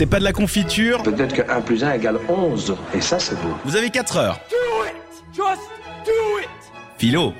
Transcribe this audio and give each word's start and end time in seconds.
c'est 0.00 0.06
pas 0.06 0.18
de 0.18 0.24
la 0.24 0.32
confiture. 0.32 1.02
Peut-être 1.02 1.34
que 1.34 1.42
1 1.42 1.60
plus 1.60 1.84
1 1.84 1.92
égale 1.92 2.18
11, 2.26 2.74
et 2.94 3.02
ça 3.02 3.18
c'est 3.18 3.34
beau. 3.34 3.54
Vous 3.66 3.76
avez 3.76 3.90
4 3.90 4.16
heures. 4.16 4.40
Philo. 6.96 7.34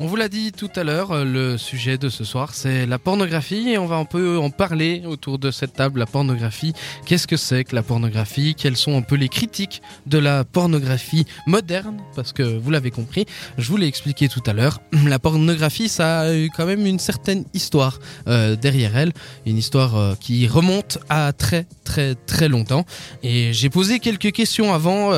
On 0.00 0.06
vous 0.06 0.16
l'a 0.16 0.28
dit 0.28 0.50
tout 0.50 0.70
à 0.74 0.82
l'heure, 0.82 1.12
euh, 1.12 1.24
le 1.24 1.56
sujet 1.56 1.98
de 1.98 2.08
ce 2.08 2.24
soir, 2.24 2.52
c'est 2.52 2.84
la 2.84 2.98
pornographie 2.98 3.68
et 3.68 3.78
on 3.78 3.86
va 3.86 3.94
un 3.94 4.04
peu 4.04 4.38
en 4.38 4.50
parler 4.50 5.04
autour 5.06 5.38
de 5.38 5.52
cette 5.52 5.74
table. 5.74 6.00
La 6.00 6.06
pornographie, 6.06 6.72
qu'est-ce 7.06 7.28
que 7.28 7.36
c'est 7.36 7.62
que 7.62 7.76
la 7.76 7.84
pornographie? 7.84 8.56
Quelles 8.56 8.76
sont 8.76 8.96
un 8.96 9.02
peu 9.02 9.14
les 9.14 9.28
critiques 9.28 9.82
de 10.06 10.18
la 10.18 10.42
pornographie 10.42 11.26
moderne? 11.46 11.98
Parce 12.16 12.32
que 12.32 12.42
vous 12.42 12.72
l'avez 12.72 12.90
compris, 12.90 13.26
je 13.56 13.68
vous 13.68 13.76
l'ai 13.76 13.86
expliqué 13.86 14.28
tout 14.28 14.42
à 14.46 14.52
l'heure, 14.52 14.80
la 15.06 15.20
pornographie, 15.20 15.88
ça 15.88 16.22
a 16.22 16.34
eu 16.34 16.50
quand 16.56 16.66
même 16.66 16.84
une 16.86 16.98
certaine 16.98 17.44
histoire 17.54 18.00
euh, 18.26 18.56
derrière 18.56 18.96
elle, 18.96 19.12
une 19.46 19.58
histoire 19.58 19.94
euh, 19.94 20.14
qui 20.18 20.48
remonte 20.48 20.98
à 21.08 21.32
très 21.32 21.68
très 21.84 22.16
très 22.16 22.48
longtemps. 22.48 22.84
Et 23.22 23.52
j'ai 23.52 23.70
posé 23.70 24.00
quelques 24.00 24.32
questions 24.32 24.74
avant 24.74 25.10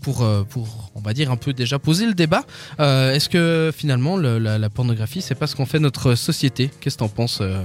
pour 0.00 0.26
pour 0.48 0.90
on 0.96 1.00
va 1.00 1.12
dire 1.12 1.30
un 1.30 1.36
peu 1.36 1.52
déjà 1.52 1.78
poser 1.78 2.06
le 2.06 2.14
débat. 2.14 2.42
Est-ce 2.78 3.28
que 3.28 3.70
finalement 3.76 3.99
la, 4.18 4.70
pornographie 4.70 5.22
c'est 5.22 5.34
pas 5.34 5.46
ce 5.46 5.56
qu'on 5.56 5.66
fait 5.66 5.78
notre 5.78 6.14
société. 6.14 6.70
Qu'est-ce 6.80 6.96
que 6.96 7.00
t'en 7.00 7.08
penses, 7.08 7.40
euh, 7.40 7.62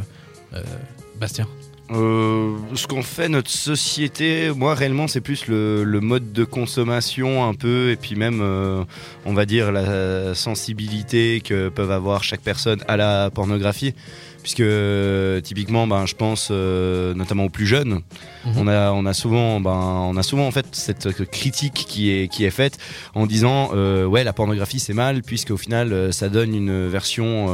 euh, 0.53 0.62
Bastien? 1.20 1.48
Euh, 1.91 2.55
ce 2.73 2.88
qu'on 2.88 3.03
fait 3.03 3.30
notre 3.30 3.52
société, 3.52 4.52
moi 4.55 4.73
réellement 4.73 5.07
c'est 5.07 5.21
plus 5.21 5.48
le, 5.48 5.99
mode 6.02 6.34
de 6.34 6.43
consommation 6.43 7.48
un 7.48 7.53
peu 7.53 7.91
et 7.91 7.95
puis 7.95 8.16
même 8.16 8.41
on 9.26 9.34
va 9.34 9.45
dire 9.45 9.71
la 9.71 10.34
sensibilité 10.34 11.41
que 11.41 11.70
peuvent 11.70 11.91
avoir 11.91 12.23
chaque 12.23 12.41
personne 12.41 12.84
à 12.88 12.98
la 12.98 13.29
pornographie 13.29 13.93
puisque 14.45 14.59
euh, 14.59 15.41
typiquement 15.41 15.88
ben 15.88 16.05
je 16.05 16.13
pense 16.13 16.49
euh, 16.52 17.16
notamment 17.16 17.45
aux 17.45 17.49
plus 17.49 17.66
jeunes 17.66 18.02
Mhm. 18.45 18.54
on 18.59 18.68
a 18.68 18.91
on 18.91 19.08
a 19.08 19.13
souvent 19.16 19.59
ben 19.59 19.71
on 20.12 20.16
a 20.18 20.21
souvent 20.21 20.45
en 20.45 20.52
fait 20.52 20.68
cette 20.71 21.23
critique 21.31 21.74
qui 21.74 22.12
est 22.12 22.27
qui 22.27 22.46
est 22.46 22.51
faite 22.51 22.77
en 23.16 23.26
disant 23.26 23.71
euh, 23.73 24.05
ouais 24.05 24.23
la 24.23 24.34
pornographie 24.34 24.79
c'est 24.79 24.93
mal 24.93 25.23
puisque 25.23 25.49
au 25.49 25.57
final 25.57 26.13
ça 26.13 26.29
donne 26.29 26.54
une 26.54 26.88
version 26.88 27.48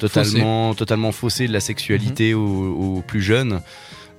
totalement 0.00 0.74
totalement 0.74 1.12
faussée 1.12 1.46
de 1.46 1.52
la 1.52 1.60
sexualité 1.60 2.34
aux, 2.34 2.96
aux 2.96 3.02
plus 3.06 3.22
jeunes 3.22 3.60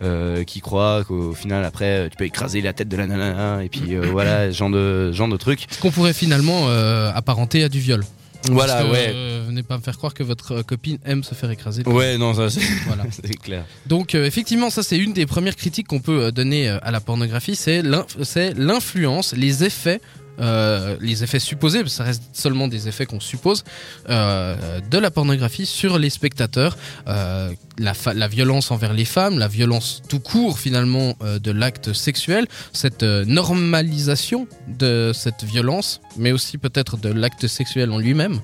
euh, 0.02 0.44
qui 0.46 0.62
croient 0.62 1.04
qu'au 1.06 1.34
final 1.34 1.66
après 1.66 2.10
tu 2.10 2.16
peux 2.16 2.26
écraser 2.26 2.62
la 2.62 2.72
tête 2.72 2.88
de 2.88 2.96
la 2.98 3.06
nana 3.06 3.64
et 3.64 3.68
puis 3.70 3.96
euh, 3.96 4.08
voilà 4.12 4.52
ce 4.52 4.58
genre 4.58 4.70
de 4.70 5.12
genre 5.12 5.28
de 5.28 5.38
truc 5.38 5.68
Ce 5.70 5.80
qu'on 5.82 5.92
pourrait 5.92 6.14
finalement 6.14 6.70
euh, 6.70 7.12
apparenter 7.14 7.64
à 7.64 7.70
du 7.70 7.80
viol. 7.80 8.04
Voilà 8.52 8.74
Parce 8.76 8.86
que, 8.86 8.92
ouais 8.92 9.12
euh, 9.14 9.44
venez 9.48 9.64
pas 9.64 9.78
me 9.78 9.82
faire 9.84 9.98
croire 9.98 10.14
que 10.14 10.24
votre 10.24 10.52
euh, 10.60 10.64
copine 10.64 10.98
aime 11.06 11.24
se 11.24 11.34
faire 11.36 11.50
écraser. 11.52 11.84
ouais 11.86 12.18
non 12.18 12.34
ça 12.34 12.50
c'est 12.50 12.62
Voilà. 12.88 13.04
clair 13.44 13.66
Donc 13.86 14.16
euh, 14.16 14.26
effectivement, 14.26 14.70
ça 14.70 14.84
c'est 14.84 14.98
une 14.98 15.14
des 15.14 15.26
premières 15.26 15.56
critiques 15.56 15.88
qu'on 15.88 16.00
peut 16.00 16.32
donner 16.32 16.68
à 16.70 16.92
la 16.92 17.00
pornographie, 17.00 17.56
c'est 17.56 17.82
l'influence, 18.56 19.34
les 19.36 19.64
effets. 19.64 20.02
Euh, 20.40 20.98
les 21.00 21.24
effets 21.24 21.40
supposés, 21.40 21.80
parce 21.80 21.92
que 21.92 21.98
ça 21.98 22.04
reste 22.04 22.24
seulement 22.34 22.68
des 22.68 22.88
effets 22.88 23.06
qu'on 23.06 23.20
suppose, 23.20 23.64
euh, 24.10 24.80
de 24.90 24.98
la 24.98 25.12
pornographie 25.12 25.66
sur 25.66 26.00
les 26.00 26.10
spectateurs, 26.10 26.76
euh, 27.08 27.52
la, 27.78 28.28
violence 28.28 28.72
envers 28.72 28.94
les 28.94 29.06
femmes, 29.06 29.38
la 29.38 29.48
violence 29.48 30.02
tout 30.10 30.20
court 30.20 30.58
finalement 30.58 31.16
de 31.22 31.52
l'acte 31.52 31.94
sexuel, 31.94 32.48
cette 32.72 33.04
normalisation 33.04 34.48
de 34.68 35.12
cette 35.14 35.44
violence, 35.44 36.02
mais 36.18 36.32
aussi 36.32 36.58
peut-être 36.58 36.98
de 36.98 37.10
l'acte 37.10 37.48
sexuel 37.48 37.92
en 37.92 37.98
lui-même. 37.98 38.40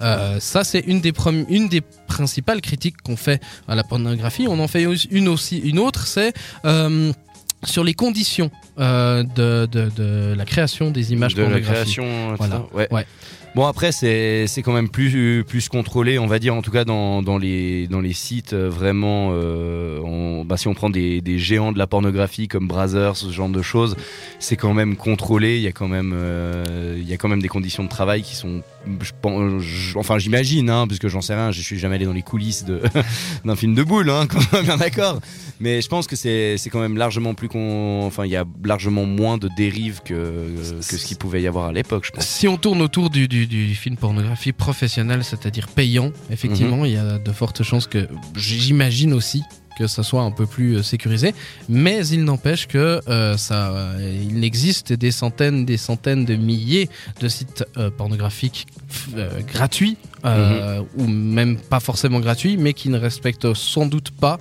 Ça, 0.00 0.64
c'est 0.64 0.80
une 0.80 1.00
des, 1.00 1.12
une 1.48 1.68
des 1.68 1.80
principales 2.06 2.60
critiques 2.60 3.00
qu'on 3.02 3.16
fait 3.16 3.42
à 3.66 3.74
la 3.74 3.82
pornographie. 3.82 4.46
On 4.48 4.58
en 4.58 4.68
fait 4.68 4.86
une 5.10 5.28
aussi, 5.28 5.58
une 5.58 5.78
autre, 5.78 6.06
c'est 6.06 6.34
sur 7.64 7.84
les 7.84 7.94
conditions 7.94 8.50
euh, 8.78 9.22
de, 9.22 9.66
de, 9.66 9.90
de 9.96 10.34
la 10.36 10.44
création 10.44 10.90
des 10.90 11.12
images 11.12 11.34
de 11.34 11.42
la 11.42 11.48
pornographiques. 11.48 11.74
création 11.74 12.04
etc. 12.34 12.36
Voilà. 12.38 12.66
ouais. 12.74 12.88
Ouais. 12.90 13.06
Bon 13.56 13.64
après 13.64 13.90
c'est 13.90 14.46
quand 14.62 14.74
même 14.74 14.90
plus 14.90 15.42
plus 15.42 15.70
contrôlé 15.70 16.18
on 16.18 16.26
va 16.26 16.38
dire 16.38 16.54
en 16.54 16.60
tout 16.60 16.70
cas 16.70 16.84
dans, 16.84 17.22
dans 17.22 17.38
les 17.38 17.86
dans 17.86 18.02
les 18.02 18.12
sites 18.12 18.52
euh, 18.52 18.68
vraiment 18.68 19.30
euh, 19.32 20.44
bah, 20.44 20.58
si 20.58 20.68
on 20.68 20.74
prend 20.74 20.90
des, 20.90 21.22
des 21.22 21.38
géants 21.38 21.72
de 21.72 21.78
la 21.78 21.86
pornographie 21.86 22.48
comme 22.48 22.68
Brazzers 22.68 23.16
ce 23.16 23.30
genre 23.30 23.48
de 23.48 23.62
choses 23.62 23.96
c'est 24.40 24.56
quand 24.56 24.74
même 24.74 24.94
contrôlé. 24.94 25.56
Il 25.56 25.62
y 25.62 25.68
a 25.68 25.72
quand 25.72 25.88
même 25.88 26.12
euh, 26.14 26.98
il 26.98 27.08
y 27.08 27.14
a 27.14 27.16
quand 27.16 27.28
même 27.28 27.40
des 27.40 27.48
conditions 27.48 27.82
de 27.82 27.88
travail 27.88 28.22
qui 28.22 28.36
sont 28.36 28.60
enfin 29.94 30.18
j'imagine 30.18 30.68
hein 30.68 30.86
parce 30.86 30.98
que 30.98 31.08
j'en 31.08 31.22
sais 31.22 31.34
rien 31.34 31.50
je 31.50 31.62
suis 31.62 31.78
jamais 31.78 31.94
allé 31.94 32.04
dans 32.04 32.12
les 32.12 32.20
coulisses 32.20 32.66
d'un 33.46 33.56
film 33.56 33.74
de 33.74 33.82
boule 33.82 34.10
hein 34.10 34.26
quand 34.52 34.62
bien 34.64 34.76
d'accord. 34.76 35.18
Mais 35.60 35.80
je 35.80 35.88
pense 35.88 36.06
que 36.06 36.14
c'est 36.16 36.58
quand 36.70 36.80
même 36.80 36.98
largement 36.98 37.32
plus 37.32 37.48
qu'on 37.48 38.02
enfin 38.04 38.26
il 38.26 38.30
y 38.30 38.36
a 38.36 38.44
largement 38.62 39.06
moins 39.06 39.38
de 39.38 39.48
dérives 39.56 40.02
que 40.04 40.44
que 40.76 40.96
ce 40.98 41.06
qu'il 41.06 41.16
pouvait 41.16 41.40
y 41.40 41.46
avoir 41.46 41.68
à 41.68 41.72
l'époque 41.72 42.04
je 42.04 42.10
pense. 42.10 42.26
Si 42.26 42.46
on 42.46 42.58
tourne 42.58 42.82
autour 42.82 43.08
du, 43.08 43.26
du 43.46 43.74
film 43.74 43.96
pornographie 43.96 44.52
professionnel, 44.52 45.24
c'est-à-dire 45.24 45.68
payant, 45.68 46.12
effectivement, 46.30 46.78
Mhm. 46.78 46.86
il 46.86 46.92
y 46.92 46.96
a 46.96 47.18
de 47.18 47.32
fortes 47.32 47.62
chances 47.62 47.86
que 47.86 48.08
j'imagine 48.36 49.12
aussi 49.12 49.42
que 49.78 49.86
ça 49.86 50.02
soit 50.02 50.22
un 50.22 50.30
peu 50.30 50.46
plus 50.46 50.76
euh, 50.78 50.82
sécurisé, 50.82 51.34
mais 51.68 52.06
il 52.08 52.24
n'empêche 52.24 52.66
que 52.66 53.02
euh, 53.10 53.36
ça, 53.36 53.72
euh, 53.72 54.24
il 54.30 54.42
existe 54.42 54.94
des 54.94 55.10
centaines, 55.10 55.66
des 55.66 55.76
centaines 55.76 56.24
de 56.24 56.34
milliers 56.34 56.88
de 57.20 57.28
sites 57.28 57.62
euh, 57.76 57.90
pornographiques 57.90 58.66
gratuits 59.46 59.98
Mhm. 60.24 60.86
ou 60.96 61.06
même 61.06 61.56
pas 61.58 61.78
forcément 61.78 62.18
gratuits, 62.20 62.56
mais 62.56 62.72
qui 62.72 62.88
ne 62.88 62.98
respectent 62.98 63.52
sans 63.54 63.86
doute 63.86 64.10
pas 64.10 64.38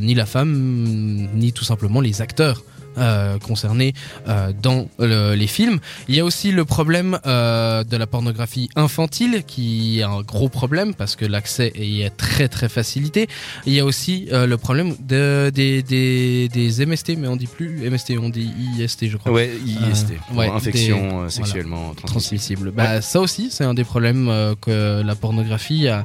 ni 0.00 0.14
la 0.14 0.26
femme 0.26 1.28
ni 1.34 1.52
tout 1.52 1.64
simplement 1.64 2.00
les 2.00 2.20
acteurs. 2.20 2.62
Euh, 2.98 3.38
concernés 3.38 3.94
euh, 4.28 4.52
dans 4.62 4.88
le- 4.98 5.34
les 5.34 5.46
films. 5.46 5.78
Il 6.08 6.14
y 6.14 6.20
a 6.20 6.24
aussi 6.24 6.52
le 6.52 6.64
problème 6.64 7.18
euh, 7.26 7.84
de 7.84 7.96
la 7.96 8.06
pornographie 8.06 8.68
infantile 8.76 9.42
qui 9.46 9.98
est 10.00 10.02
un 10.02 10.20
gros 10.22 10.48
problème 10.48 10.94
parce 10.94 11.16
que 11.16 11.24
l'accès 11.24 11.72
y 11.76 12.02
est 12.02 12.10
très 12.16 12.48
très 12.48 12.68
facilité. 12.68 13.28
Il 13.66 13.72
y 13.72 13.80
a 13.80 13.84
aussi 13.84 14.28
euh, 14.32 14.46
le 14.46 14.56
problème 14.58 14.94
de, 15.00 15.50
des, 15.54 15.82
des, 15.82 16.48
des 16.48 16.86
MST, 16.86 17.16
mais 17.18 17.28
on 17.28 17.36
dit 17.36 17.46
plus 17.46 17.88
MST, 17.90 18.12
on 18.20 18.28
dit 18.28 18.50
IST 18.78 19.08
je 19.08 19.16
crois. 19.16 19.32
Ouais, 19.32 19.50
IST, 19.66 20.12
ouais, 20.34 20.48
infection 20.48 21.24
des- 21.24 21.30
sexuellement 21.30 21.94
transmissible. 21.94 22.70
Bah, 22.72 23.00
Ça 23.00 23.20
aussi, 23.20 23.48
c'est 23.50 23.64
un 23.64 23.74
des 23.74 23.84
problèmes 23.84 24.30
que 24.60 25.02
la 25.02 25.14
pornographie 25.14 25.88
a. 25.88 26.04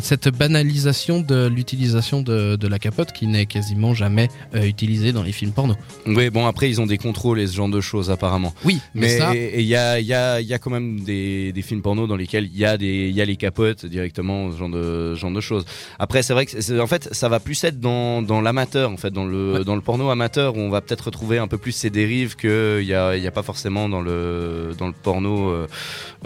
cette 0.00 0.28
banalisation 0.28 1.20
de 1.20 1.46
l'utilisation 1.46 2.22
de, 2.22 2.56
de 2.56 2.68
la 2.68 2.78
capote 2.78 3.12
qui 3.12 3.26
n'est 3.26 3.46
quasiment 3.46 3.94
jamais 3.94 4.28
utilisée 4.54 5.12
dans 5.12 5.22
les 5.22 5.32
films 5.32 5.52
porno. 5.52 5.74
Oui, 6.06 6.28
bon 6.30 6.46
après 6.46 6.68
ils 6.68 6.80
ont 6.80 6.86
des 6.86 6.98
contrôles 6.98 7.40
et 7.40 7.46
ce 7.46 7.54
genre 7.54 7.68
de 7.68 7.80
choses 7.80 8.10
apparemment. 8.10 8.52
Oui, 8.64 8.78
mais, 8.94 9.18
il 9.54 9.62
y 9.64 9.74
a, 9.74 9.98
y, 10.00 10.12
a, 10.12 10.40
il 10.40 10.46
y 10.46 10.52
a 10.54 10.58
quand 10.58 10.70
même 10.70 11.00
des, 11.00 11.52
des 11.52 11.62
films 11.62 11.80
porno 11.82 12.06
dans 12.06 12.16
lesquels 12.16 12.44
il 12.52 12.58
y, 12.58 12.64
a 12.64 12.76
des- 12.76 13.08
il 13.08 13.14
y 13.14 13.20
a 13.20 13.24
les 13.24 13.36
capotes 13.36 13.86
directement, 13.86 14.52
ce 14.52 14.56
genre 14.58 14.68
de, 14.68 15.12
ce 15.14 15.20
genre 15.20 15.30
de 15.30 15.40
choses. 15.40 15.64
Après 15.98 16.22
c'est 16.22 16.32
vrai 16.34 16.46
que 16.46 16.80
en 16.80 16.86
fait 16.86 17.08
ça 17.12 17.28
va 17.28 17.40
plus 17.40 17.62
être 17.64 17.80
dans, 17.80 18.20
dans 18.22 18.40
l'amateur, 18.40 18.90
en 18.90 18.96
fait, 18.96 19.10
dans 19.10 19.24
le, 19.24 19.54
Ouais. 19.54 19.64
dans 19.64 19.74
le 19.76 19.80
porno 19.80 20.10
amateur 20.10 20.56
où 20.56 20.60
on 20.60 20.70
va 20.70 20.80
peut-être 20.80 21.06
retrouver 21.06 21.38
un 21.38 21.48
peu 21.48 21.58
plus 21.58 21.72
ces 21.72 21.90
dérives 21.90 22.36
qu'il 22.36 22.84
n'y 22.84 22.92
a, 22.94 23.16
il 23.16 23.22
y 23.22 23.26
a 23.26 23.30
pas 23.30 23.42
forcément 23.42 23.88
dans 23.88 24.00
le, 24.02 24.72
dans 24.78 24.86
le 24.88 24.92
porno 24.94 25.48
euh, 25.50 25.66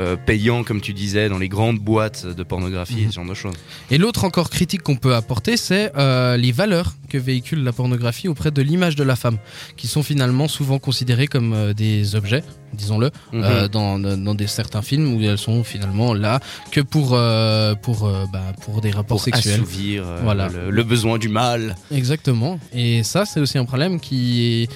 euh, 0.00 0.16
payant 0.16 0.64
comme 0.64 0.80
tu 0.80 0.92
disais, 0.92 1.28
dans 1.28 1.38
les 1.38 1.48
grandes 1.48 1.78
boîtes 1.78 2.26
de 2.26 2.42
pornographie, 2.42 3.02
Mhm. 3.04 3.10
ce 3.10 3.14
genre 3.14 3.26
de 3.26 3.34
choses. 3.34 3.54
Et 3.90 3.98
l'autre 3.98 4.24
encore 4.24 4.50
critique 4.50 4.82
qu'on 4.82 4.96
peut 4.96 5.14
apporter, 5.14 5.56
c'est 5.56 5.92
euh, 5.96 6.36
les 6.36 6.52
valeurs 6.52 6.94
que 7.08 7.18
véhicule 7.18 7.64
la 7.64 7.72
pornographie 7.72 8.28
auprès 8.28 8.50
de 8.50 8.62
l'image 8.62 8.96
de 8.96 9.04
la 9.04 9.16
femme, 9.16 9.38
qui 9.76 9.86
sont 9.88 10.02
finalement 10.02 10.48
souvent 10.48 10.78
considérées 10.78 11.26
comme 11.26 11.52
euh, 11.54 11.72
des 11.74 12.14
objets, 12.14 12.42
disons-le, 12.74 13.10
Mhm. 13.32 13.42
euh, 13.44 13.68
dans, 13.68 13.98
dans, 13.98 14.34
des 14.34 14.46
certains 14.46 14.82
films 14.82 15.14
où 15.14 15.22
elles 15.22 15.38
sont 15.38 15.64
finalement 15.64 16.14
là 16.14 16.40
que 16.70 16.80
pour 16.80 17.08
pour 17.08 17.98
pour 17.98 18.08
euh, 18.08 18.24
bah, 18.32 18.52
pour 18.62 18.80
des 18.80 18.90
rapports 18.90 19.16
pour 19.18 19.24
sexuels. 19.24 19.54
assouvir 19.62 20.02
euh, 20.06 20.20
Voilà. 20.22 20.48
le, 20.48 20.70
le 20.70 20.82
besoin 20.84 21.16
du 21.18 21.28
mal. 21.28 21.74
Exactement. 21.90 22.58
Et 22.74 23.02
ça, 23.02 23.24
c'est 23.24 23.40
aussi 23.40 23.56
un 23.58 23.64
problème 23.64 23.98
qui 24.00 24.62
est 24.64 24.68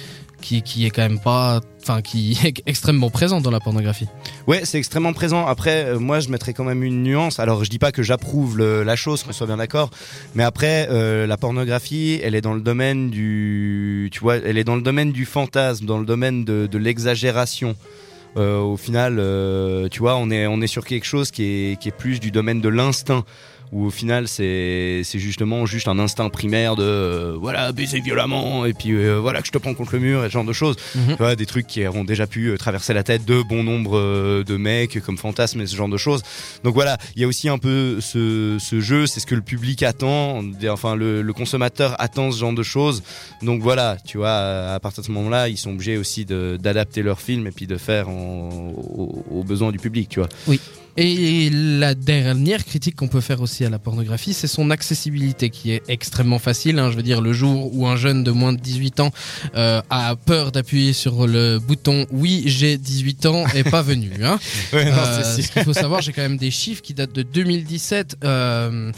qui, 0.43 0.61
qui 0.61 0.85
est 0.85 0.89
quand 0.89 1.01
même 1.01 1.19
pas, 1.19 1.61
enfin 1.81 2.01
qui 2.01 2.37
est 2.43 2.61
extrêmement 2.65 3.09
présent 3.09 3.41
dans 3.41 3.49
la 3.49 3.59
pornographie. 3.59 4.07
Ouais, 4.45 4.61
c'est 4.65 4.77
extrêmement 4.77 5.13
présent. 5.13 5.47
Après, 5.47 5.85
euh, 5.85 5.99
moi, 5.99 6.19
je 6.19 6.29
mettrais 6.29 6.53
quand 6.53 6.65
même 6.65 6.83
une 6.83 7.01
nuance. 7.01 7.39
Alors, 7.39 7.63
je 7.63 7.69
dis 7.69 7.79
pas 7.79 7.91
que 7.91 8.03
j'approuve 8.03 8.59
la 8.59 8.95
chose, 8.95 9.23
qu'on 9.23 9.31
soit 9.31 9.47
bien 9.47 9.57
d'accord. 9.57 9.89
Mais 10.35 10.43
après, 10.43 10.87
euh, 10.91 11.25
la 11.25 11.37
pornographie, 11.37 12.19
elle 12.21 12.35
est 12.35 12.41
dans 12.41 12.53
le 12.53 12.61
domaine 12.61 13.09
du, 13.09 14.09
tu 14.11 14.19
vois, 14.19 14.35
elle 14.35 14.57
est 14.57 14.63
dans 14.63 14.75
le 14.75 14.81
domaine 14.81 15.11
du 15.11 15.25
fantasme, 15.25 15.85
dans 15.85 15.97
le 15.97 16.05
domaine 16.05 16.43
de, 16.43 16.77
l'exagération. 16.77 17.75
Euh, 18.35 18.59
au 18.59 18.77
final, 18.77 19.21
tu 19.89 19.99
vois, 19.99 20.17
on 20.17 20.29
est 20.31 20.47
on 20.47 20.59
est 20.61 20.67
sur 20.67 20.85
quelque 20.85 21.05
chose 21.05 21.31
qui 21.31 21.43
est 21.43 21.79
qui 21.79 21.87
est 21.87 21.95
plus 21.95 22.19
du 22.19 22.31
domaine 22.31 22.61
de 22.61 22.69
l'instinct 22.69 23.23
où 23.73 23.85
au 23.87 23.89
final 23.89 24.27
c'est 24.27 25.03
justement 25.15 25.65
juste 25.65 25.87
un 25.87 25.97
instinct 25.99 26.29
primaire 26.29 26.75
de 26.75 26.83
euh, 26.83 27.35
voilà 27.39 27.71
baiser 27.71 27.99
violemment 28.01 28.65
et 28.65 28.73
puis 28.73 28.91
euh, 28.91 29.19
voilà 29.19 29.41
que 29.41 29.47
je 29.47 29.51
te 29.51 29.57
prends 29.57 29.73
contre 29.73 29.93
le 29.95 29.99
mur 29.99 30.23
et 30.23 30.27
ce 30.27 30.33
genre 30.33 30.45
de 30.45 30.53
choses. 30.53 30.75
Mhm. 30.95 31.35
Des 31.35 31.45
trucs 31.45 31.67
qui 31.67 31.85
ont 31.87 32.03
déjà 32.03 32.27
pu 32.27 32.47
euh, 32.49 32.57
traverser 32.57 32.93
la 32.93 33.03
tête 33.03 33.25
de 33.25 33.41
bon 33.41 33.63
nombre 33.63 34.43
de 34.43 34.57
mecs 34.57 34.99
comme 35.01 35.17
fantasme 35.17 35.59
et 35.61 35.67
ce 35.67 35.75
genre 35.75 35.89
de 35.89 35.97
choses. 35.97 36.21
Donc 36.63 36.73
voilà, 36.75 36.97
il 37.15 37.21
y 37.21 37.25
a 37.25 37.27
aussi 37.27 37.49
un 37.49 37.57
peu 37.57 37.99
ce, 37.99 38.57
ce 38.59 38.79
jeu, 38.79 39.07
c'est 39.07 39.19
ce 39.19 39.25
que 39.25 39.35
le 39.35 39.41
public 39.41 39.81
attend, 39.83 40.41
enfin 40.69 40.95
le, 40.95 41.21
le 41.21 41.33
consommateur 41.33 41.95
attend 41.99 42.31
ce 42.31 42.39
genre 42.39 42.53
de 42.53 42.63
choses. 42.63 43.01
Donc 43.41 43.61
voilà, 43.61 43.97
tu 44.05 44.17
vois, 44.17 44.33
à 44.73 44.79
partir 44.79 45.01
de 45.01 45.07
ce 45.07 45.11
moment-là, 45.13 45.49
ils 45.49 45.57
sont 45.57 45.71
obligés 45.71 45.97
aussi 45.97 46.25
d'adapter 46.25 47.01
leur 47.01 47.19
film 47.19 47.47
et 47.47 47.51
puis 47.51 47.65
de 47.67 47.77
faire 47.77 48.09
en- 48.09 48.73
aux, 48.75 49.25
aux 49.31 49.43
besoins 49.43 49.71
du 49.71 49.79
public, 49.79 50.09
tu 50.09 50.19
vois. 50.19 50.29
Et 50.95 51.49
la 51.51 51.95
dernière 51.95 52.63
critique 52.63 52.95
qu'on 52.95 53.07
peut 53.07 53.21
faire 53.21 53.41
aussi 53.41 53.65
à 53.65 53.69
la 53.69 53.79
pornographie, 53.79 54.33
c'est 54.33 54.47
son 54.47 54.69
accessibilité 54.69 55.49
qui 55.49 55.71
est 55.71 55.81
extrêmement 55.87 56.39
facile. 56.39 56.77
hein. 56.77 56.91
Je 56.91 56.95
veux 56.95 57.03
dire, 57.03 57.21
le 57.21 57.33
jour 57.33 57.75
où 57.75 57.87
un 57.87 57.95
jeune 57.95 58.23
de 58.23 58.31
moins 58.31 58.53
de 58.53 58.59
18 58.59 58.99
ans 58.99 59.11
euh, 59.55 59.81
a 59.89 60.15
peur 60.15 60.51
d'appuyer 60.51 60.93
sur 60.93 61.25
le 61.25 61.57
bouton 61.59 62.05
oui, 62.11 62.43
j'ai 62.45 62.77
18 62.77 63.25
ans 63.25 63.45
est 63.55 63.69
pas 63.69 63.81
venu. 63.81 64.11
Hein. 64.23 64.39
Euh, 64.73 65.23
ce 65.23 65.47
qu'il 65.51 65.63
faut 65.63 65.73
savoir, 65.73 66.01
j'ai 66.01 66.11
quand 66.11 66.21
même 66.21 66.37
des 66.37 66.51
chiffres 66.51 66.81
qui 66.81 66.93
datent 66.93 67.13
de 67.13 67.21
2017. 67.23 68.17
Euh, 68.23 68.91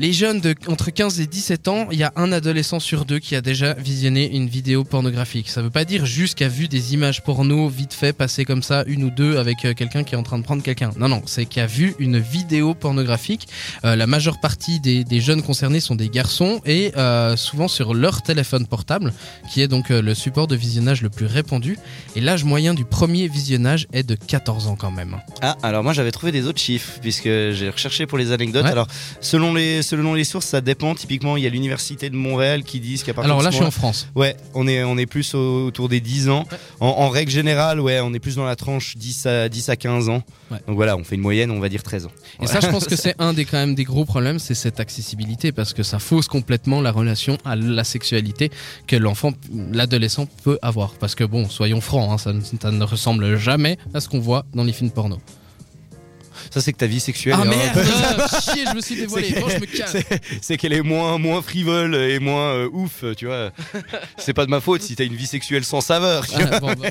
les 0.00 0.14
jeunes 0.14 0.40
de 0.40 0.54
entre 0.66 0.90
15 0.90 1.20
et 1.20 1.26
17 1.26 1.68
ans, 1.68 1.88
il 1.92 1.98
y 1.98 2.04
a 2.04 2.12
un 2.16 2.32
adolescent 2.32 2.80
sur 2.80 3.04
deux 3.04 3.18
qui 3.18 3.36
a 3.36 3.42
déjà 3.42 3.74
visionné 3.74 4.34
une 4.34 4.48
vidéo 4.48 4.82
pornographique. 4.82 5.50
Ça 5.50 5.60
veut 5.60 5.68
pas 5.68 5.84
dire 5.84 6.06
juste 6.06 6.38
qu'il 6.38 6.46
a 6.46 6.48
vu 6.48 6.68
des 6.68 6.94
images 6.94 7.22
porno 7.22 7.68
vite 7.68 7.92
fait 7.92 8.14
passer 8.14 8.46
comme 8.46 8.62
ça, 8.62 8.82
une 8.86 9.04
ou 9.04 9.10
deux 9.10 9.36
avec 9.36 9.62
euh, 9.66 9.74
quelqu'un 9.74 10.02
qui 10.02 10.14
est 10.14 10.16
en 10.16 10.22
train 10.22 10.38
de 10.38 10.42
prendre 10.42 10.62
quelqu'un. 10.62 10.90
Non, 10.96 11.08
non, 11.08 11.22
c'est 11.26 11.44
qu'il 11.44 11.60
a 11.60 11.66
vu 11.66 11.94
une 11.98 12.18
vidéo 12.18 12.72
pornographique. 12.72 13.46
Euh, 13.84 13.94
la 13.94 14.06
majeure 14.06 14.40
partie 14.40 14.80
des, 14.80 15.04
des 15.04 15.20
jeunes 15.20 15.42
concernés 15.42 15.80
sont 15.80 15.96
des 15.96 16.08
garçons 16.08 16.62
et 16.64 16.92
euh, 16.96 17.36
souvent 17.36 17.68
sur 17.68 17.92
leur 17.92 18.22
téléphone 18.22 18.66
portable, 18.66 19.12
qui 19.52 19.60
est 19.60 19.68
donc 19.68 19.90
euh, 19.90 20.00
le 20.00 20.14
support 20.14 20.46
de 20.46 20.56
visionnage 20.56 21.02
le 21.02 21.10
plus 21.10 21.26
répandu. 21.26 21.76
Et 22.16 22.22
l'âge 22.22 22.44
moyen 22.44 22.72
du 22.72 22.86
premier 22.86 23.28
visionnage 23.28 23.86
est 23.92 24.04
de 24.04 24.14
14 24.14 24.66
ans 24.66 24.76
quand 24.76 24.90
même. 24.90 25.18
Ah, 25.42 25.58
alors 25.62 25.84
moi 25.84 25.92
j'avais 25.92 26.10
trouvé 26.10 26.32
des 26.32 26.46
autres 26.46 26.58
chiffres 26.58 26.92
puisque 27.02 27.24
j'ai 27.24 27.68
recherché 27.68 28.06
pour 28.06 28.16
les 28.16 28.32
anecdotes. 28.32 28.64
Ouais. 28.64 28.70
Alors 28.70 28.86
selon 29.20 29.52
les 29.52 29.82
selon 29.90 30.14
les 30.14 30.24
sources, 30.24 30.46
ça 30.46 30.60
dépend. 30.60 30.94
Typiquement, 30.94 31.36
il 31.36 31.42
y 31.42 31.46
a 31.46 31.50
l'université 31.50 32.10
de 32.10 32.16
Montréal 32.16 32.62
qui 32.62 32.80
disent 32.80 33.02
qu'à 33.02 33.12
partir 33.14 33.30
Alors 33.32 33.40
de 33.40 33.44
là, 33.44 33.50
ce 33.50 33.56
je 33.56 33.60
suis 33.62 33.66
en 33.66 33.70
France. 33.70 34.08
Ouais, 34.14 34.36
on 34.54 34.66
est, 34.68 34.82
on 34.84 34.96
est 34.96 35.06
plus 35.06 35.34
au- 35.34 35.66
autour 35.66 35.88
des 35.88 36.00
10 36.00 36.28
ans. 36.28 36.44
Ouais. 36.50 36.58
En, 36.80 36.86
en 36.86 37.08
règle 37.08 37.30
générale, 37.30 37.80
ouais, 37.80 38.00
on 38.00 38.14
est 38.14 38.18
plus 38.20 38.36
dans 38.36 38.44
la 38.44 38.56
tranche 38.56 38.96
10 38.96 39.26
à, 39.26 39.48
10 39.48 39.68
à 39.68 39.76
15 39.76 40.08
ans. 40.08 40.22
Ouais. 40.50 40.58
Donc 40.66 40.76
voilà, 40.76 40.96
on 40.96 41.04
fait 41.04 41.16
une 41.16 41.20
moyenne, 41.20 41.50
on 41.50 41.60
va 41.60 41.68
dire 41.68 41.82
13 41.82 42.06
ans. 42.06 42.12
Et 42.40 42.46
ça, 42.46 42.60
je 42.60 42.68
pense 42.68 42.86
que 42.86 42.96
c'est 42.96 43.14
un 43.18 43.32
des 43.32 43.44
quand 43.44 43.58
même 43.58 43.74
des 43.74 43.84
gros 43.84 44.04
problèmes, 44.04 44.38
c'est 44.38 44.54
cette 44.54 44.80
accessibilité 44.80 45.52
parce 45.52 45.72
que 45.74 45.82
ça 45.82 45.98
fausse 45.98 46.28
complètement 46.28 46.80
la 46.80 46.92
relation 46.92 47.36
à 47.44 47.56
la 47.56 47.84
sexualité 47.84 48.50
que 48.86 48.96
l'enfant, 48.96 49.32
l'adolescent 49.72 50.26
peut 50.44 50.58
avoir. 50.62 50.92
Parce 50.94 51.14
que 51.14 51.24
bon, 51.24 51.48
soyons 51.48 51.80
francs, 51.80 52.10
hein, 52.12 52.18
ça, 52.18 52.32
ne- 52.32 52.40
ça 52.42 52.70
ne 52.70 52.84
ressemble 52.84 53.36
jamais 53.36 53.76
à 53.94 54.00
ce 54.00 54.08
qu'on 54.08 54.20
voit 54.20 54.44
dans 54.54 54.64
les 54.64 54.72
films 54.72 54.90
porno. 54.90 55.18
Ça, 56.50 56.60
c'est 56.60 56.72
que 56.72 56.78
ta 56.78 56.86
vie 56.86 57.00
sexuelle. 57.00 57.36
Ah 57.38 57.44
est- 57.44 57.48
merde, 57.48 58.28
chier, 58.42 58.64
je 58.68 58.74
me 58.74 58.80
suis 58.80 58.96
dévoilé. 58.96 59.28
C'est- 59.32 59.40
Bon, 59.40 59.48
je 59.48 59.58
me 59.58 59.66
casse. 59.66 59.92
c'est- 59.92 60.20
c'est 60.40 60.56
qu'elle 60.56 60.72
est 60.72 60.82
moins, 60.82 61.16
moins 61.18 61.40
frivole 61.42 61.94
et 61.94 62.18
moins 62.18 62.52
euh, 62.54 62.68
ouf, 62.72 63.04
tu 63.16 63.26
vois. 63.26 63.52
C'est 64.18 64.32
pas 64.34 64.44
de 64.46 64.50
ma 64.50 64.60
faute 64.60 64.82
si 64.82 64.96
t'as 64.96 65.04
une 65.04 65.14
vie 65.14 65.26
sexuelle 65.26 65.64
sans 65.64 65.80
saveur. 65.80 66.26
tu 66.26 66.34
vois. 66.42 66.48
Ah, 66.52 66.60
bon, 66.60 66.72
bah. 66.74 66.88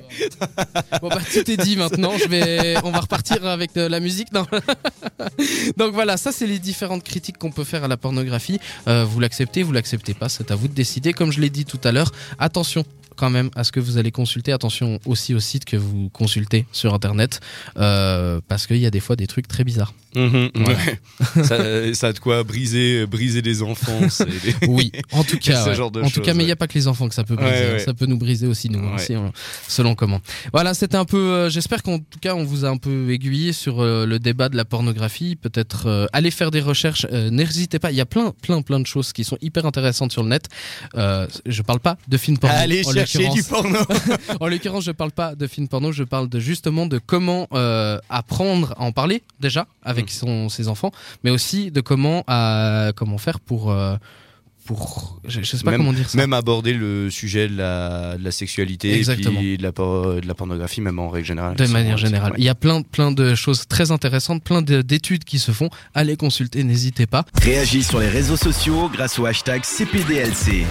Bon, 1.01 1.09
bah, 1.09 1.19
tout 1.31 1.51
est 1.51 1.57
dit 1.57 1.75
maintenant. 1.75 2.13
Je 2.17 2.27
vais, 2.27 2.75
on 2.83 2.91
va 2.91 2.99
repartir 3.01 3.45
avec 3.45 3.73
de 3.75 3.81
la 3.81 3.99
musique. 3.99 4.31
Non. 4.33 4.45
Donc 5.77 5.93
voilà, 5.93 6.17
ça 6.17 6.31
c'est 6.31 6.47
les 6.47 6.59
différentes 6.59 7.03
critiques 7.03 7.37
qu'on 7.37 7.51
peut 7.51 7.63
faire 7.63 7.83
à 7.83 7.87
la 7.87 7.97
pornographie. 7.97 8.59
Euh, 8.87 9.03
vous 9.05 9.19
l'acceptez, 9.19 9.63
vous 9.63 9.71
l'acceptez 9.71 10.13
pas, 10.13 10.29
c'est 10.29 10.51
à 10.51 10.55
vous 10.55 10.67
de 10.67 10.73
décider. 10.73 11.13
Comme 11.13 11.31
je 11.31 11.39
l'ai 11.41 11.49
dit 11.49 11.65
tout 11.65 11.79
à 11.83 11.91
l'heure, 11.91 12.11
attention 12.39 12.83
quand 13.19 13.29
même 13.29 13.49
à 13.55 13.63
ce 13.63 13.71
que 13.71 13.79
vous 13.79 13.97
allez 13.97 14.11
consulter. 14.11 14.51
Attention 14.51 14.99
aussi 15.05 15.33
au 15.35 15.39
site 15.39 15.65
que 15.65 15.77
vous 15.77 16.09
consultez 16.09 16.65
sur 16.71 16.93
Internet, 16.93 17.39
euh, 17.77 18.39
parce 18.47 18.65
qu'il 18.67 18.77
y 18.77 18.85
a 18.85 18.91
des 18.91 18.99
fois 18.99 19.15
des 19.15 19.27
trucs 19.27 19.47
très 19.47 19.63
bizarres. 19.63 19.93
Mhm, 20.15 20.49
Voilà. 20.55 20.79
ouais. 20.79 21.43
ça, 21.43 21.93
ça 21.93 22.07
a 22.07 22.13
de 22.13 22.19
quoi 22.19 22.43
briser, 22.43 23.05
briser 23.05 23.41
des 23.43 23.49
des- 23.59 24.67
Oui, 24.67 24.91
en 25.11 25.23
tout 25.23 25.37
cas, 25.37 25.61
Ce 25.65 25.69
ouais. 25.69 25.75
genre 25.75 25.91
de 25.91 26.01
en 26.01 26.09
tout 26.09 26.21
cas, 26.21 26.33
mais 26.33 26.37
il 26.37 26.39
ouais. 26.39 26.45
n'y 26.45 26.51
a 26.51 26.55
pas 26.55 26.67
que 26.67 26.73
les 26.73 26.87
enfants 26.87 27.07
que 27.07 27.13
ça 27.13 27.23
peut 27.23 27.35
briser, 27.35 27.79
ça 27.79 27.93
peut 27.93 28.07
nous 28.07 28.17
briser 28.17 28.47
aussi 28.47 28.69
nous, 28.69 28.79
hein, 28.79 29.31
selon 29.67 29.93
comment. 29.95 30.19
Voilà, 30.53 30.73
c'était 30.73 30.97
un 30.97 31.05
peu. 31.05 31.17
euh, 31.17 31.49
J'espère 31.49 31.83
qu'en 31.83 31.99
tout 31.99 32.19
cas, 32.19 32.33
on 32.35 32.43
vous 32.43 32.65
a 32.65 32.69
un 32.69 32.77
peu 32.77 33.11
aiguillé 33.11 33.53
sur 33.53 33.81
euh, 33.81 34.05
le 34.05 34.17
débat 34.19 34.49
de 34.49 34.55
la 34.57 34.65
pornographie. 34.65 35.35
Peut-être 35.35 35.85
euh, 35.87 36.07
allez 36.13 36.31
faire 36.31 36.49
des 36.51 36.61
recherches. 36.61 37.05
euh, 37.11 37.29
N'hésitez 37.29 37.77
pas. 37.79 37.91
Il 37.91 37.97
y 37.97 38.01
a 38.01 38.05
plein, 38.05 38.33
plein, 38.41 38.61
plein 38.61 38.79
de 38.79 38.87
choses 38.87 39.13
qui 39.13 39.23
sont 39.23 39.37
hyper 39.41 39.65
intéressantes 39.65 40.11
sur 40.11 40.23
le 40.23 40.29
net. 40.29 40.45
Euh, 40.95 41.27
je 41.45 41.61
parle 41.61 41.79
pas 41.79 41.97
de 42.07 42.17
films 42.17 42.37
porno. 42.37 42.55
Allez 42.57 42.83
chercher 42.83 43.08
du 43.17 43.23
l'occurrence. 43.25 43.47
porno. 43.47 43.79
En 44.39 44.47
l'occurrence, 44.47 44.83
je 44.83 44.91
parle 44.91 45.11
pas 45.11 45.35
de 45.35 45.47
films 45.47 45.67
porno, 45.67 45.91
je 45.91 46.03
parle 46.03 46.29
de 46.29 46.39
justement 46.39 46.85
de 46.85 46.99
comment 47.03 47.47
euh, 47.53 47.97
apprendre 48.09 48.73
à 48.77 48.83
en 48.83 48.91
parler 48.91 49.23
déjà 49.39 49.67
avec 49.83 50.05
Mm. 50.05 50.09
son, 50.09 50.49
ses 50.49 50.67
enfants, 50.67 50.91
mais 51.23 51.31
aussi 51.31 51.71
de 51.71 51.81
comment 51.81 52.23
euh, 52.29 52.91
comment 52.95 53.17
faire 53.17 53.39
pour 53.39 53.71
euh, 53.71 53.95
pour 54.65 55.19
je, 55.27 55.41
je 55.41 55.55
sais 55.57 55.63
pas 55.63 55.71
Même- 55.71 55.79
comment 55.79 55.93
dire 55.93 56.07
ça. 56.07 56.15
Même 56.17 56.31
aborder 56.33 56.73
le 56.73 57.09
sujet 57.09 57.47
de 57.47 57.57
la, 57.57 58.17
de 58.17 58.23
la 58.23 58.29
sexualité 58.31 58.93
Exactement. 58.95 59.39
et 59.39 59.43
puis 59.43 59.57
de 59.57 59.63
la, 59.63 59.71
por- 59.71 60.21
de 60.21 60.27
la 60.27 60.35
pornographie, 60.35 60.79
même 60.81 60.99
en 60.99 61.09
règle 61.09 61.25
générale. 61.25 61.55
de 61.55 61.65
manière 61.67 61.97
générale, 61.97 62.33
il 62.37 62.43
y 62.43 62.49
a 62.49 62.55
plein 62.55 62.83
plein 62.83 63.11
de 63.11 63.33
choses 63.33 63.67
très 63.67 63.89
intéressantes, 63.89 64.43
plein 64.43 64.61
de- 64.61 64.83
d'études 64.83 65.23
qui 65.23 65.39
se 65.39 65.51
font. 65.51 65.69
Allez 65.95 66.17
consulter, 66.17 66.63
n'hésitez 66.63 67.07
pas. 67.07 67.25
Réagis 67.41 67.81
sur 67.83 67.99
les 67.99 68.09
réseaux 68.09 68.37
sociaux 68.37 68.89
grâce 68.93 69.17
au 69.17 69.25
hashtag 69.25 69.63
CPDLC. 69.63 70.65